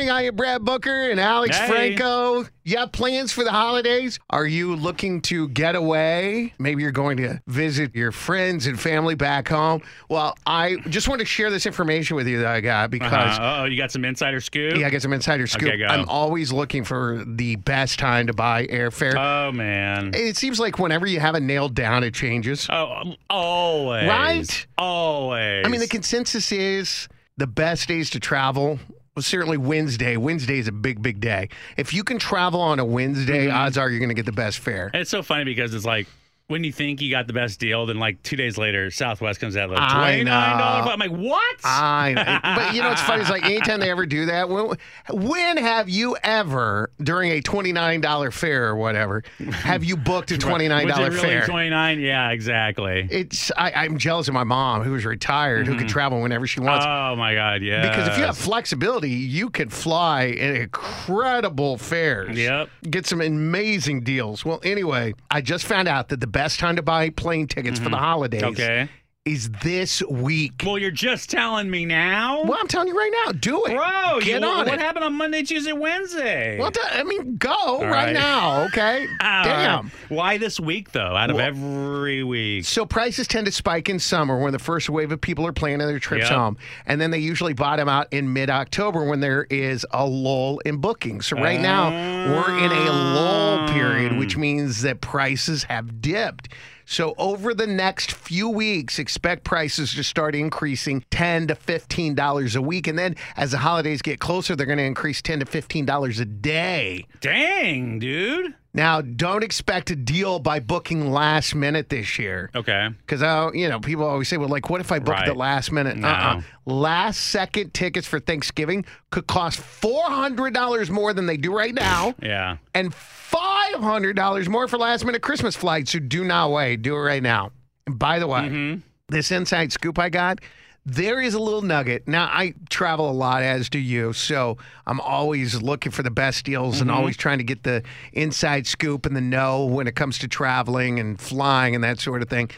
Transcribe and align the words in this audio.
Morning. 0.00 0.16
I 0.16 0.28
am 0.28 0.34
Brad 0.36 0.64
Booker 0.64 1.10
and 1.10 1.20
Alex 1.20 1.58
Hey. 1.58 1.68
Franco. 1.68 2.46
You 2.64 2.78
have 2.78 2.90
plans 2.90 3.32
for 3.32 3.44
the 3.44 3.50
holidays? 3.50 4.18
Are 4.30 4.46
you 4.46 4.74
looking 4.74 5.20
to 5.22 5.46
get 5.50 5.76
away? 5.76 6.54
Maybe 6.58 6.80
you're 6.82 6.90
going 6.90 7.18
to 7.18 7.42
visit 7.46 7.94
your 7.94 8.10
friends 8.10 8.66
and 8.66 8.80
family 8.80 9.14
back 9.14 9.48
home. 9.48 9.82
Well, 10.08 10.38
I 10.46 10.76
just 10.88 11.06
want 11.06 11.20
to 11.20 11.26
share 11.26 11.50
this 11.50 11.66
information 11.66 12.16
with 12.16 12.26
you 12.26 12.38
that 12.38 12.46
I 12.46 12.62
got 12.62 12.90
because. 12.90 13.38
Uh, 13.38 13.58
oh, 13.60 13.64
you 13.66 13.76
got 13.76 13.92
some 13.92 14.06
insider 14.06 14.40
scoop? 14.40 14.78
Yeah, 14.78 14.86
I 14.86 14.90
got 14.90 15.02
some 15.02 15.12
insider 15.12 15.46
scoop. 15.46 15.68
Okay. 15.68 15.84
I'm 15.84 16.08
always 16.08 16.50
looking 16.50 16.82
for 16.82 17.22
the 17.26 17.56
best 17.56 17.98
time 17.98 18.26
to 18.28 18.32
buy 18.32 18.68
airfare. 18.68 19.14
Oh 19.18 19.52
man. 19.52 20.12
it 20.14 20.38
seems 20.38 20.58
like 20.58 20.78
whenever 20.78 21.06
you 21.06 21.20
have 21.20 21.34
it 21.34 21.42
nailed 21.42 21.74
down, 21.74 22.04
it 22.04 22.14
changes. 22.14 22.66
Oh, 22.70 22.90
um, 22.90 23.16
always. 23.28 24.08
Right? 24.08 24.66
Always. 24.78 25.66
I 25.66 25.68
mean, 25.68 25.80
the 25.80 25.88
consensus 25.88 26.52
is 26.52 27.06
the 27.36 27.46
best 27.46 27.86
days 27.86 28.08
to 28.10 28.20
travel. 28.20 28.78
Well, 29.16 29.22
certainly 29.24 29.56
Wednesday. 29.56 30.16
Wednesday 30.16 30.58
is 30.58 30.68
a 30.68 30.72
big, 30.72 31.02
big 31.02 31.20
day. 31.20 31.48
If 31.76 31.92
you 31.92 32.04
can 32.04 32.18
travel 32.18 32.60
on 32.60 32.78
a 32.78 32.84
Wednesday, 32.84 33.46
Mm-hmm. 33.48 33.56
odds 33.56 33.76
are 33.76 33.90
you're 33.90 33.98
going 33.98 34.08
to 34.10 34.14
get 34.14 34.26
the 34.26 34.32
best 34.32 34.60
fare. 34.60 34.90
And 34.92 35.00
it's 35.02 35.10
so 35.10 35.22
funny 35.22 35.44
because 35.44 35.74
it's 35.74 35.84
like 35.84 36.06
when 36.50 36.64
you 36.64 36.72
think 36.72 37.00
you 37.00 37.12
got 37.12 37.28
the 37.28 37.32
best 37.32 37.60
deal, 37.60 37.86
then 37.86 38.00
like 38.00 38.20
two 38.24 38.34
days 38.34 38.58
later, 38.58 38.90
Southwest 38.90 39.38
comes 39.38 39.56
out 39.56 39.70
like 39.70 39.92
twenty 39.92 40.24
nine 40.24 40.58
dollars. 40.58 40.90
I'm 40.90 40.98
like, 40.98 41.12
what? 41.12 41.60
I, 41.62 42.12
know. 42.12 42.40
but 42.56 42.74
you 42.74 42.82
know 42.82 42.88
what's 42.88 43.02
funny 43.02 43.22
is 43.22 43.30
like 43.30 43.44
anytime 43.44 43.78
they 43.78 43.88
ever 43.88 44.04
do 44.04 44.26
that, 44.26 44.48
when, 44.48 44.76
when 45.10 45.56
have 45.58 45.88
you 45.88 46.16
ever 46.24 46.90
during 47.00 47.30
a 47.30 47.40
twenty 47.40 47.72
nine 47.72 48.00
dollar 48.00 48.32
fare 48.32 48.66
or 48.66 48.74
whatever 48.74 49.22
have 49.50 49.84
you 49.84 49.96
booked 49.96 50.32
a 50.32 50.38
twenty 50.38 50.66
nine 50.66 50.88
dollar 50.88 51.10
really 51.10 51.20
fare? 51.20 51.46
Twenty 51.46 51.70
nine? 51.70 52.00
Yeah, 52.00 52.30
exactly. 52.30 53.06
It's 53.08 53.52
I, 53.56 53.70
I'm 53.72 53.96
jealous 53.96 54.26
of 54.26 54.34
my 54.34 54.44
mom 54.44 54.82
who 54.82 54.90
was 54.92 55.04
retired 55.04 55.68
who 55.68 55.74
could 55.74 55.82
mm-hmm. 55.82 55.88
travel 55.88 56.20
whenever 56.20 56.48
she 56.48 56.58
wants. 56.58 56.84
oh 56.84 57.14
my 57.14 57.32
god, 57.34 57.62
yeah. 57.62 57.88
Because 57.88 58.08
if 58.08 58.18
you 58.18 58.24
have 58.24 58.36
flexibility, 58.36 59.10
you 59.10 59.50
can 59.50 59.68
fly 59.68 60.30
at 60.30 60.56
incredible 60.56 61.78
fares. 61.78 62.36
Yep. 62.36 62.68
Get 62.90 63.06
some 63.06 63.20
amazing 63.20 64.00
deals. 64.00 64.44
Well, 64.44 64.60
anyway, 64.64 65.14
I 65.30 65.42
just 65.42 65.64
found 65.64 65.86
out 65.86 66.08
that 66.08 66.18
the 66.18 66.26
best 66.42 66.58
time 66.58 66.76
to 66.76 66.82
buy 66.82 67.10
plane 67.10 67.46
tickets 67.46 67.78
for 67.78 67.88
the 67.90 67.96
holidays 67.96 68.42
Mm-hmm. 68.42 68.52
okay. 68.52 68.88
Is 69.26 69.50
this 69.62 70.02
week. 70.08 70.62
Well, 70.64 70.78
you're 70.78 70.90
just 70.90 71.28
telling 71.28 71.70
me 71.70 71.84
now, 71.84 72.42
Well, 72.42 72.56
I'm 72.58 72.66
telling 72.68 72.88
you 72.88 72.96
right 72.96 73.12
now, 73.26 73.32
do 73.32 73.66
it. 73.66 73.76
bro. 73.76 74.18
Get 74.20 74.40
you, 74.40 74.48
on 74.48 74.64
what 74.64 74.68
it. 74.68 74.80
happened 74.80 75.04
on 75.04 75.12
Monday, 75.12 75.42
Tuesday, 75.42 75.74
Wednesday? 75.74 76.58
Well, 76.58 76.72
I 76.90 77.02
mean, 77.02 77.36
go 77.36 77.82
right, 77.82 77.90
right. 77.90 78.12
now, 78.14 78.62
okay? 78.64 79.06
All 79.06 79.06
uh, 79.20 79.44
Damn. 79.44 79.84
right. 79.84 79.92
Why 80.08 80.38
this 80.38 80.58
week 80.58 80.92
though? 80.92 81.14
Out 81.14 81.28
of 81.28 81.36
Well- 81.36 81.44
every 81.46 82.24
week. 82.24 82.64
So 82.64 82.86
prices 82.86 83.26
tend 83.26 83.44
to 83.44 83.52
spike 83.52 83.90
in 83.90 83.98
summer 83.98 84.38
when 84.38 84.52
the 84.52 84.58
first 84.58 84.88
wave 84.88 85.12
of 85.12 85.20
people 85.20 85.46
are 85.46 85.52
planning 85.52 85.86
their 85.86 85.98
trips 85.98 86.24
Yep. 86.24 86.32
home, 86.32 86.56
and 86.86 86.98
then 86.98 87.10
they 87.10 87.18
usually 87.18 87.52
bottom 87.52 87.90
out 87.90 88.08
in 88.12 88.32
mid-October 88.32 89.04
when 89.04 89.20
there 89.20 89.46
is 89.50 89.84
a 89.90 90.06
lull 90.06 90.60
in 90.60 90.78
bookings. 90.78 91.26
So 91.26 91.36
right 91.36 91.60
now 91.60 91.90
we're 91.90 92.58
in 92.58 92.72
a 92.72 92.90
lull 92.90 93.68
period, 93.68 94.16
which 94.16 94.38
oh. 94.38 94.40
means 94.40 94.80
that 94.80 95.02
prices 95.02 95.64
have 95.64 96.00
dipped. 96.00 96.48
So 96.90 97.14
over 97.18 97.54
the 97.54 97.68
next 97.68 98.10
few 98.10 98.48
weeks, 98.48 98.98
expect 99.10 99.42
prices 99.42 99.92
to 99.94 100.04
start 100.04 100.36
increasing 100.36 101.04
ten 101.10 101.48
to 101.48 101.56
fifteen 101.56 102.14
dollars 102.14 102.54
a 102.54 102.62
week, 102.62 102.86
and 102.86 102.96
then 102.96 103.16
as 103.36 103.50
the 103.50 103.58
holidays 103.58 104.02
get 104.02 104.20
closer, 104.20 104.54
they're 104.54 104.66
going 104.66 104.78
to 104.78 104.84
increase 104.84 105.20
ten 105.20 105.40
to 105.40 105.46
fifteen 105.46 105.84
dollars 105.84 106.20
a 106.20 106.24
day. 106.24 107.06
Dang, 107.20 107.98
dude. 107.98 108.54
Now, 108.72 109.00
don't 109.00 109.42
expect 109.42 109.90
a 109.90 109.96
deal 109.96 110.38
by 110.38 110.60
booking 110.60 111.10
last 111.10 111.56
minute 111.56 111.88
this 111.88 112.20
year. 112.20 112.50
Okay. 112.54 112.88
Because 113.00 113.20
I, 113.20 113.50
you 113.52 113.68
know, 113.68 113.80
people 113.80 114.04
always 114.04 114.28
say, 114.28 114.36
"Well, 114.36 114.48
like, 114.48 114.70
what 114.70 114.80
if 114.80 114.92
I 114.92 115.00
book 115.00 115.16
at 115.16 115.26
the 115.26 115.34
last 115.34 115.72
minute?" 115.72 115.96
No. 115.96 116.06
Uh-uh. 116.06 116.42
Last 116.66 117.16
second 117.20 117.74
tickets 117.74 118.06
for 118.06 118.20
Thanksgiving 118.20 118.84
could 119.10 119.26
cost 119.26 119.58
four 119.58 120.04
hundred 120.04 120.54
dollars 120.54 120.88
more 120.88 121.12
than 121.12 121.26
they 121.26 121.36
do 121.36 121.52
right 121.52 121.74
now, 121.74 122.14
Yeah. 122.22 122.58
and 122.72 122.94
five 122.94 123.80
hundred 123.80 124.14
dollars 124.14 124.48
more 124.48 124.68
for 124.68 124.78
last 124.78 125.04
minute 125.04 125.20
Christmas 125.20 125.56
flights. 125.56 125.90
So 125.90 125.98
do 125.98 126.22
not 126.22 126.52
wait. 126.52 126.82
Do 126.82 126.94
it 126.94 127.00
right 127.00 127.22
now. 127.24 127.50
And 127.88 127.98
by 127.98 128.20
the 128.20 128.28
way, 128.28 128.42
Mm-hmm. 128.42 128.80
This 129.10 129.30
inside 129.30 129.72
scoop 129.72 129.98
I 129.98 130.08
got. 130.08 130.40
There 130.86 131.20
is 131.20 131.34
a 131.34 131.38
little 131.38 131.60
nugget. 131.60 132.08
Now, 132.08 132.24
I 132.24 132.54
travel 132.70 133.10
a 133.10 133.12
lot, 133.12 133.42
as 133.42 133.68
do 133.68 133.78
you. 133.78 134.14
So 134.14 134.56
I'm 134.86 134.98
always 135.00 135.60
looking 135.60 135.92
for 135.92 136.02
the 136.02 136.10
best 136.10 136.44
deals 136.44 136.80
and 136.80 136.88
mm-hmm. 136.88 136.98
always 136.98 137.16
trying 137.16 137.38
to 137.38 137.44
get 137.44 137.64
the 137.64 137.82
inside 138.14 138.66
scoop 138.66 139.04
and 139.04 139.14
the 139.14 139.20
know 139.20 139.66
when 139.66 139.86
it 139.86 139.94
comes 139.94 140.18
to 140.18 140.28
traveling 140.28 140.98
and 140.98 141.20
flying 141.20 141.74
and 141.74 141.84
that 141.84 142.00
sort 142.00 142.22
of 142.22 142.30
thing. 142.30 142.50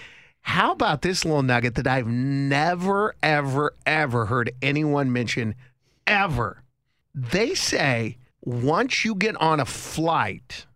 How 0.42 0.72
about 0.72 1.02
this 1.02 1.24
little 1.24 1.42
nugget 1.42 1.74
that 1.76 1.86
I've 1.86 2.06
never, 2.06 3.14
ever, 3.22 3.74
ever 3.86 4.26
heard 4.26 4.52
anyone 4.62 5.12
mention 5.12 5.54
ever? 6.06 6.62
They 7.14 7.54
say 7.54 8.18
once 8.40 9.04
you 9.04 9.14
get 9.14 9.36
on 9.36 9.60
a 9.60 9.64
flight, 9.64 10.66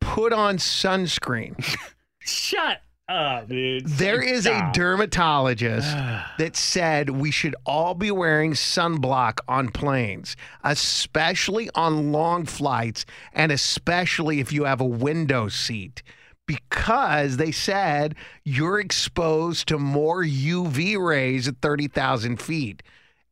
put 0.00 0.32
on 0.32 0.56
sunscreen. 0.56 1.54
Shut 2.18 2.80
up, 3.08 3.48
dude. 3.48 3.86
There 3.86 4.22
is 4.22 4.46
a 4.46 4.70
dermatologist 4.72 5.88
ah. 5.90 6.34
that 6.38 6.56
said 6.56 7.10
we 7.10 7.30
should 7.30 7.54
all 7.66 7.94
be 7.94 8.10
wearing 8.10 8.52
sunblock 8.52 9.40
on 9.48 9.68
planes, 9.68 10.36
especially 10.62 11.70
on 11.74 12.12
long 12.12 12.46
flights, 12.46 13.04
and 13.32 13.52
especially 13.52 14.40
if 14.40 14.52
you 14.52 14.64
have 14.64 14.80
a 14.80 14.86
window 14.86 15.48
seat. 15.48 16.02
Because 16.46 17.38
they 17.38 17.52
said 17.52 18.14
you're 18.44 18.78
exposed 18.78 19.68
to 19.68 19.78
more 19.78 20.22
UV 20.22 20.98
rays 20.98 21.48
at 21.48 21.60
30,000 21.62 22.40
feet. 22.40 22.82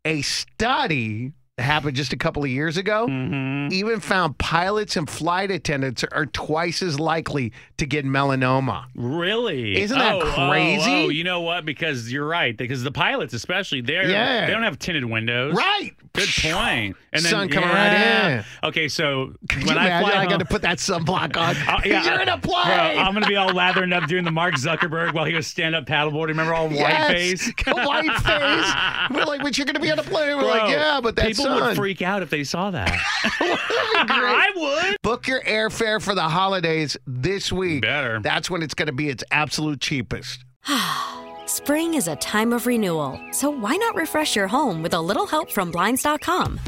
A 0.05 0.23
study 0.23 1.33
happened 1.59 1.95
just 1.95 2.13
a 2.15 2.17
couple 2.17 2.43
of 2.43 2.49
years 2.49 2.77
ago 2.79 3.07
Mm-hmm. 3.07 3.73
even 3.73 4.01
found 4.01 4.39
pilots 4.39 4.97
and 4.97 5.09
flight 5.09 5.51
attendants 5.51 6.03
are 6.05 6.27
twice 6.27 6.83
as 6.83 6.99
likely 6.99 7.53
to 7.77 7.85
get 7.87 8.05
melanoma. 8.07 8.85
Really? 8.95 9.77
Isn't 9.81 9.99
that 9.99 10.15
Oh, 10.15 10.21
oh, 10.25 10.49
crazy? 10.51 10.91
Oh, 10.91 11.09
you 11.11 11.25
know 11.25 11.41
what? 11.41 11.65
Because 11.65 12.11
you're 12.13 12.27
right. 12.27 12.57
Because 12.57 12.83
the 12.83 12.91
pilots, 12.93 13.35
especially, 13.35 13.81
they're 13.83 14.09
Yeah. 14.09 14.47
they 14.47 14.53
don't 14.53 14.63
have 14.63 14.79
tinted 14.79 15.05
windows. 15.05 15.55
Right. 15.55 15.93
Good 16.15 16.29
point. 16.43 16.97
And 17.15 17.23
then 17.25 17.31
Sun 17.31 17.49
coming 17.49 17.69
yeah. 17.71 18.29
right 18.29 18.37
in. 18.39 18.69
Okay, 18.69 18.89
so 18.89 19.33
Could 19.49 19.67
when 19.67 19.79
I 19.79 19.87
imagine 19.87 20.11
fly 20.11 20.21
I 20.23 20.27
got 20.27 20.39
to 20.41 20.45
put 20.45 20.63
that 20.63 20.79
sunblock 20.79 21.37
on? 21.37 21.57
Uh, 21.57 21.81
yeah, 21.85 22.05
You're 22.05 22.21
in 22.21 22.29
a 22.29 22.39
plane. 22.39 22.65
Bro. 22.67 23.03
I'm 23.03 23.15
gonna 23.15 23.27
be 23.27 23.37
all 23.37 23.49
lathering 23.53 23.93
up 23.95 24.07
doing 24.09 24.25
the 24.25 24.31
Mark 24.31 24.55
Zuckerberg 24.55 25.15
while 25.15 25.25
he 25.25 25.35
was 25.35 25.47
stand 25.47 25.75
up 25.75 25.87
paddleboard. 25.87 26.27
Remember 26.29 26.55
all 26.55 26.69
white 26.69 26.77
yes. 26.79 27.11
face? 27.11 27.53
white 27.67 28.11
face. 28.21 29.17
We're 29.17 29.25
like, 29.25 29.43
but 29.43 29.57
you're 29.57 29.65
going 29.65 29.75
to 29.75 29.81
be 29.81 29.91
on 29.91 29.99
a 29.99 30.03
plane. 30.03 30.37
We're 30.37 30.43
Bro, 30.43 30.49
like, 30.51 30.71
yeah, 30.71 31.01
but 31.03 31.17
that 31.17 31.35
people 31.43 31.59
sun. 31.59 31.69
would 31.69 31.77
freak 31.77 32.03
out 32.03 32.23
if 32.23 32.31
they 32.31 32.45
saw 32.45 32.71
that. 32.71 32.99
I 33.25 34.51
would. 34.57 34.97
Book 35.03 35.27
your 35.27 35.43
airfare 35.43 36.01
for 36.01 36.15
the 36.15 36.23
holidays 36.23 36.97
this 37.07 37.53
week. 37.53 37.83
Better. 37.83 38.21
That's 38.21 38.51
when 38.51 38.63
it's 38.63 38.75
going 38.75 38.87
to 38.87 38.93
be 38.93 39.09
its 39.09 39.25
absolute 39.31 39.81
cheapest. 39.81 40.45
Spring 41.47 41.95
is 41.95 42.09
a 42.09 42.17
time 42.17 42.53
of 42.53 42.67
renewal, 42.67 43.21
so 43.33 43.51
why 43.51 43.77
not 43.77 43.95
refresh 43.95 44.35
your 44.37 44.49
home 44.49 44.83
with 44.83 44.95
a 44.95 45.01
little 45.01 45.27
help 45.27 45.51
from 45.51 45.71
Blinds.com? 45.71 46.59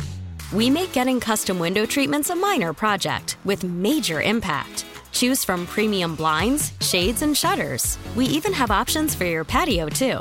We 0.52 0.70
make 0.70 0.92
getting 0.92 1.20
custom 1.20 1.58
window 1.58 1.86
treatments 1.86 2.30
a 2.30 2.36
minor 2.36 2.72
project 2.72 3.36
with 3.44 3.64
major 3.64 4.20
impact. 4.20 4.84
Choose 5.10 5.44
from 5.44 5.66
premium 5.66 6.14
blinds, 6.14 6.72
shades, 6.80 7.22
and 7.22 7.36
shutters. 7.36 7.98
We 8.14 8.26
even 8.26 8.52
have 8.52 8.70
options 8.70 9.14
for 9.14 9.24
your 9.24 9.44
patio, 9.44 9.88
too. 9.88 10.20